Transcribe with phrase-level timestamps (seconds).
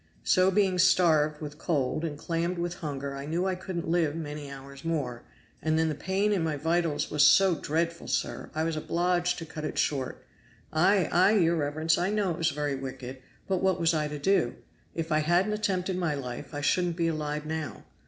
[0.23, 4.49] So being starved with cold and clammed with hunger I knew I couldn't live many
[4.49, 5.21] hours more,
[5.61, 9.45] and then the pain in my vitals was so dreadful, sir, I was obliged to
[9.45, 10.25] cut it short.
[10.73, 11.07] Ay!
[11.11, 11.33] ay!
[11.33, 14.55] your reverence, I know it was very wicked but what was I to do?
[14.95, 17.83] If I hadn't attempted my life I shouldn't be alive now.